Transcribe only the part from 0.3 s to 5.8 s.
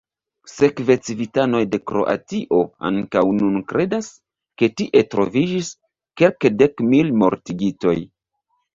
Sekve civitanoj de Kroatio ankaŭ nun kredas, ke tie troviĝis